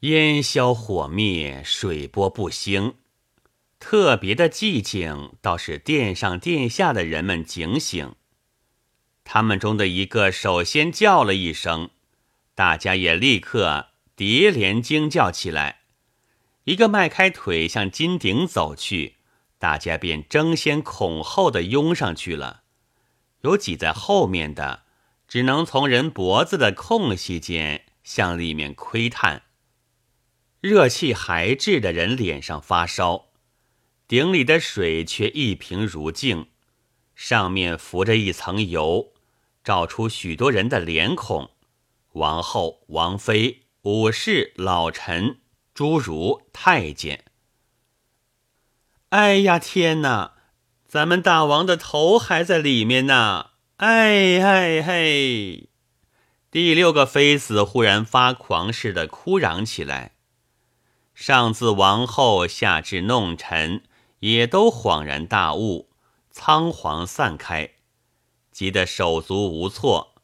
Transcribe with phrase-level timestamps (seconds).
[0.00, 2.94] 烟消火灭，水波不兴。
[3.78, 8.14] 特别的寂静，倒是殿上殿下的人们警醒。
[9.24, 11.90] 他们中的一个首先叫了一声，
[12.54, 15.80] 大家也立刻叠连惊叫起来。
[16.64, 19.16] 一个迈开腿向金顶走去，
[19.58, 22.62] 大家便争先恐后的拥上去了。
[23.42, 24.84] 有挤在后面的，
[25.28, 29.42] 只能从人脖子的空隙间向里面窥探。
[30.60, 33.26] 热气还滞的人脸上发烧。
[34.06, 36.48] 鼎里的水却一平如镜，
[37.14, 39.12] 上面浮着一层油，
[39.62, 41.50] 照出许多人的脸孔：
[42.12, 45.38] 王后、王妃、武士、老臣、
[45.72, 47.24] 诸儒、太监。
[49.10, 50.34] 哎呀，天哪！
[50.86, 53.50] 咱们大王的头还在里面呢！
[53.76, 55.68] 哎哎嘿！
[56.50, 60.16] 第六个妃子忽然发狂似的哭嚷起来，
[61.20, 63.82] 上自王后，下至弄臣。
[64.20, 65.90] 也都恍然大悟，
[66.30, 67.72] 仓皇散开，
[68.50, 70.14] 急得手足无措，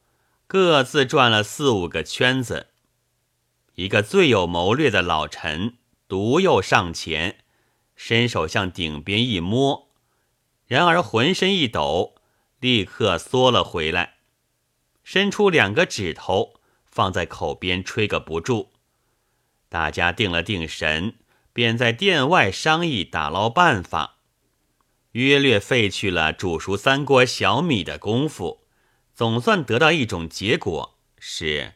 [0.46, 2.68] 各自转了四五个圈子。
[3.74, 5.76] 一个最有谋略的老臣
[6.08, 7.40] 独又上前，
[7.94, 9.88] 伸手向顶边一摸，
[10.66, 12.14] 然而浑身一抖，
[12.58, 14.16] 立刻缩了回来，
[15.04, 16.54] 伸出两个指头
[16.86, 18.72] 放在口边吹个不住。
[19.68, 21.14] 大家定了定神。
[21.52, 24.16] 便在殿外商议打捞办法，
[25.12, 28.66] 约略费去了煮熟三锅小米的功夫，
[29.14, 31.72] 总算得到一种结果：是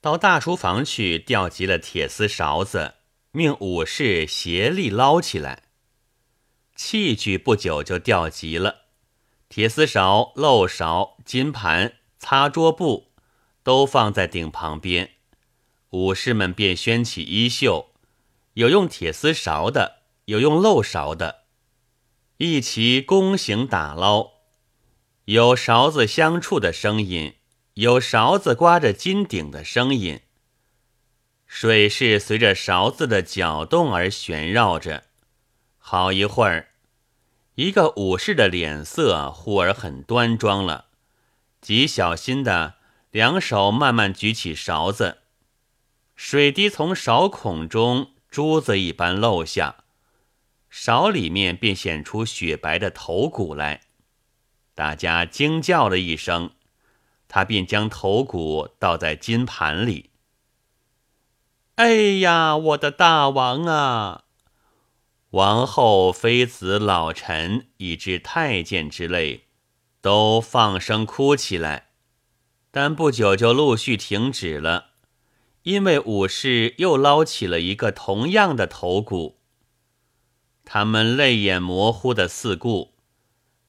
[0.00, 2.94] 到大厨房去调集了铁丝勺子，
[3.32, 5.64] 命武士协力捞起来。
[6.74, 8.84] 器具不久就调集了，
[9.50, 13.12] 铁丝勺、漏勺、金盘、擦桌布
[13.62, 15.10] 都放在顶旁边，
[15.90, 17.90] 武士们便掀起衣袖。
[18.54, 21.44] 有用铁丝勺的，有用漏勺的，
[22.38, 24.32] 一齐弓形打捞。
[25.26, 27.34] 有勺子相触的声音，
[27.74, 30.20] 有勺子刮着金顶的声音。
[31.46, 35.04] 水是随着勺子的搅动而旋绕着。
[35.78, 36.70] 好一会儿，
[37.54, 40.86] 一个武士的脸色忽而很端庄了，
[41.60, 42.74] 极小心的
[43.10, 45.19] 两手慢慢举起勺子，
[46.22, 48.10] 水滴从勺孔中。
[48.30, 49.84] 珠子一般漏下，
[50.68, 53.80] 勺里面便显出雪白的头骨来。
[54.74, 56.50] 大家惊叫了一声，
[57.26, 60.10] 他便将头骨倒在金盘里。
[61.76, 64.24] 哎呀，我的大王啊！
[65.30, 69.46] 王后、妃子、老臣以至太监之类，
[70.02, 71.88] 都放声哭起来，
[72.70, 74.89] 但不久就陆续停止了。
[75.62, 79.38] 因为武士又捞起了一个同样的头骨，
[80.64, 82.94] 他们泪眼模糊的四顾，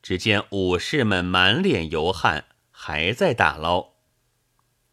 [0.01, 3.89] 只见武士们满脸油汗，还在打捞。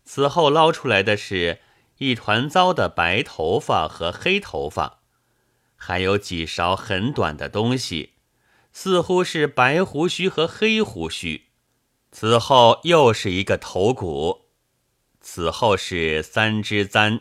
[0.04, 1.60] 此后捞出来的是
[1.98, 5.02] 一团糟的白头发和黑头发，
[5.76, 8.14] 还有几勺很短的东西，
[8.72, 11.44] 似乎是白胡须和黑胡须。
[12.10, 14.47] 此后又是一个头骨。
[15.30, 17.20] 此后是三支簪，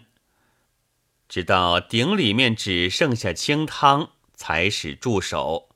[1.28, 5.68] 直到鼎里面只剩下清汤，才使住手。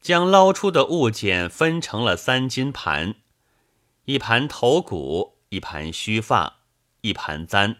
[0.00, 3.16] 将捞出的物件分成了三金盘：
[4.04, 6.60] 一盘头骨，一盘须发，
[7.00, 7.78] 一盘簪。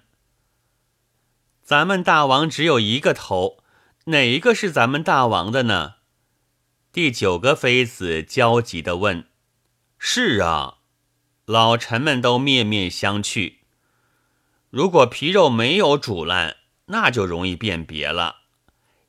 [1.62, 3.62] 咱们大王只有一个头，
[4.06, 5.94] 哪一个是咱们大王的呢？
[6.91, 9.28] 第九个妃子焦急地问
[9.97, 10.78] ：“是啊。”
[11.47, 13.56] 老臣们都面面相觑。
[14.71, 16.56] 如果皮肉没有煮烂，
[16.87, 18.37] 那就容易辨别了。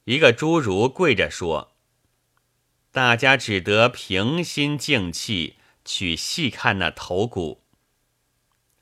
[0.03, 1.71] 一个侏儒跪着说
[2.91, 7.63] ：“大家只得平心静气去细看那头骨，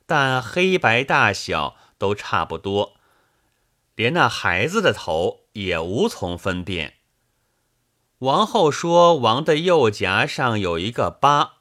[0.04, 2.94] 但黑白大小都差不多，
[3.94, 6.94] 连那孩子的头也无从分辨。”
[8.18, 11.52] 王后说：“王的右颊上有一个疤。”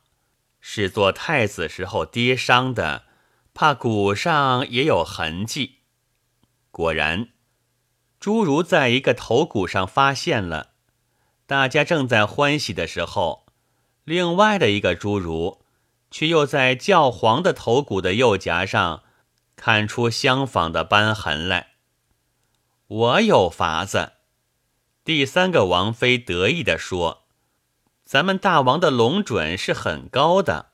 [0.66, 3.04] 是做太子时候跌伤的，
[3.54, 5.80] 怕骨上也有痕迹。
[6.72, 7.28] 果然，
[8.18, 10.72] 侏儒在一个头骨上发现了。
[11.46, 13.46] 大家正在欢喜的时候，
[14.06, 15.66] 另外的一个侏儒
[16.10, 19.04] 却又在教皇的头骨的右颊上
[19.58, 21.74] 看出相仿的斑痕来。
[22.88, 24.14] 我有法子。
[25.04, 27.23] 第三个王妃得意地说。
[28.06, 30.74] 咱们大王的龙准是很高的，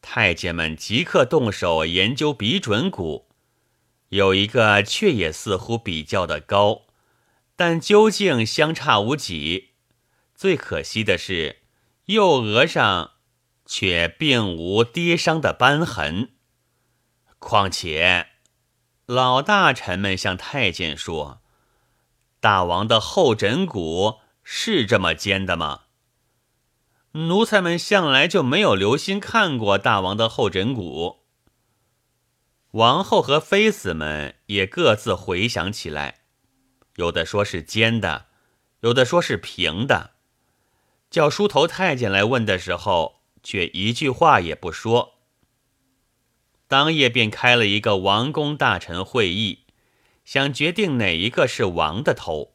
[0.00, 3.28] 太监们即刻动手研究比准骨。
[4.08, 6.82] 有一个却也似乎比较的高，
[7.54, 9.70] 但究竟相差无几。
[10.34, 11.62] 最可惜的是，
[12.06, 13.12] 右额上
[13.64, 16.32] 却并无跌伤的斑痕。
[17.38, 18.28] 况且，
[19.06, 21.42] 老大臣们向太监说
[22.40, 25.81] ：“大王的后枕骨是这么尖的吗？”
[27.12, 31.20] 奴才们向来就没有留心看过大王的后枕骨。
[32.72, 36.20] 王后和妃子们也各自回想起来，
[36.96, 38.28] 有的说是尖的，
[38.80, 40.12] 有的说是平的。
[41.10, 45.18] 叫梳头太监来问的时候，却一句话也不说。
[46.66, 49.66] 当夜便开了一个王公大臣会议，
[50.24, 52.54] 想决定哪一个是王的头，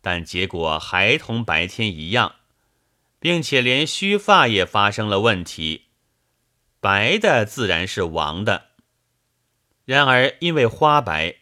[0.00, 2.36] 但结果还同白天一样。
[3.22, 5.84] 并且连须发也发生了问题，
[6.80, 8.70] 白的自然是王的，
[9.84, 11.36] 然而因为花白，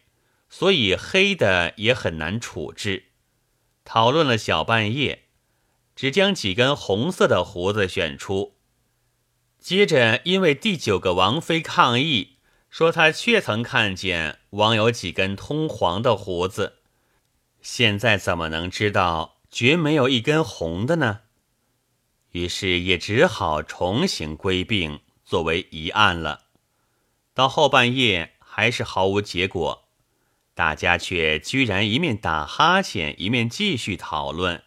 [0.47, 3.05] 所以黑的也很难处置。
[3.83, 5.23] 讨论了小半夜，
[5.95, 8.57] 只将几根红色的胡子选出。
[9.57, 12.37] 接着因为第九个王妃抗议，
[12.69, 16.75] 说她确曾看见王有几根通黄的胡子，
[17.63, 21.21] 现在怎么能知道绝没有一根红的呢？
[22.31, 26.45] 于是也只好重行归并，作为疑案了。
[27.33, 29.89] 到后半夜还是毫无结果，
[30.53, 34.63] 大家却居然一面打哈欠，一面继续讨论，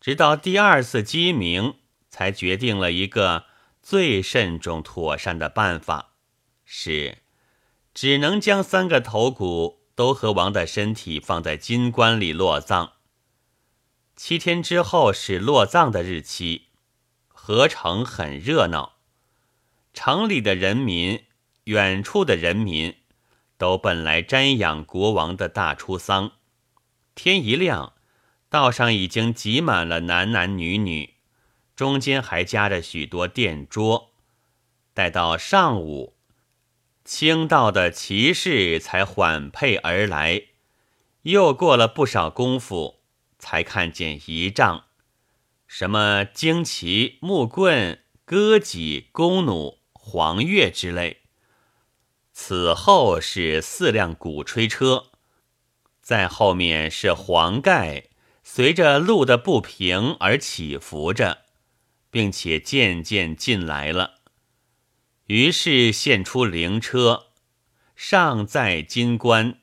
[0.00, 1.74] 直到第二次鸡鸣，
[2.08, 3.46] 才决定了一个
[3.82, 6.14] 最慎重妥善的办法：
[6.64, 7.18] 是
[7.92, 12.92] 只能将三个头骨都和王的身体放在金棺里落葬。
[14.16, 16.69] 七天之后是落葬的日期。
[17.42, 18.96] 河城很热闹，
[19.94, 21.24] 城里的人民、
[21.64, 22.98] 远处的人民，
[23.56, 26.32] 都奔来瞻仰国王的大出丧。
[27.14, 27.94] 天一亮，
[28.50, 31.14] 道上已经挤满了男男女女，
[31.74, 34.12] 中间还夹着许多垫桌。
[34.92, 36.14] 待到上午，
[37.06, 40.42] 清道的骑士才缓配而来，
[41.22, 43.00] 又过了不少功夫，
[43.38, 44.84] 才看见仪仗。
[45.72, 51.18] 什么旌旗、木棍、戈戟、弓弩、黄钺之类。
[52.32, 55.12] 此后是四辆鼓吹车，
[56.02, 58.08] 在后面是黄盖，
[58.42, 61.44] 随着路的不平而起伏着，
[62.10, 64.16] 并且渐渐进来了。
[65.26, 67.26] 于是现出灵车，
[67.94, 69.60] 上在金棺，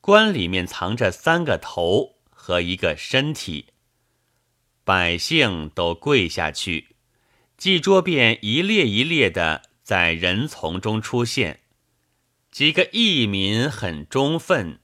[0.00, 3.69] 棺里面藏着三个头和一个身体。
[4.90, 6.96] 百姓都跪下去，
[7.56, 11.60] 祭桌便一列一列的在人丛中出现。
[12.50, 14.80] 几个义民很忠愤，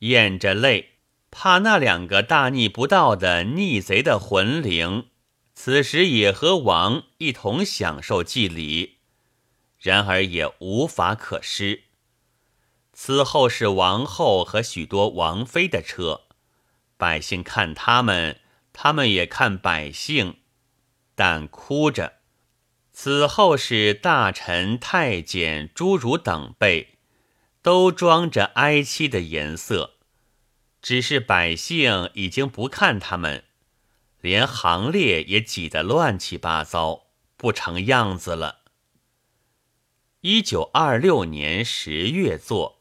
[0.00, 0.90] 咽着泪，
[1.30, 5.06] 怕那两个大逆不道的逆贼的魂灵，
[5.54, 8.98] 此时也和王一同享受祭礼。
[9.78, 11.84] 然而也无法可施。
[12.92, 16.24] 此后是王后和许多王妃的车，
[16.98, 18.38] 百姓看他们。
[18.72, 20.38] 他们也看百姓，
[21.14, 22.14] 但哭着。
[22.92, 26.98] 此后是大臣、太监、诸儒等辈，
[27.62, 29.94] 都装着哀戚的颜色。
[30.82, 33.44] 只是百姓已经不看他们，
[34.20, 38.60] 连行列也挤得乱七八糟，不成样子了。
[40.22, 42.79] 一九二六年十月作。